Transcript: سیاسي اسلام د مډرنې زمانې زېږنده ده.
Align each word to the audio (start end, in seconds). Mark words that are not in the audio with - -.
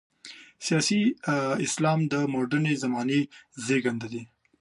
سیاسي 0.65 1.01
اسلام 1.65 1.99
د 2.13 2.13
مډرنې 2.33 2.73
زمانې 2.83 3.19
زېږنده 3.65 4.07
ده. 4.13 4.21